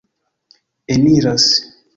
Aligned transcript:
eniras 0.95 1.47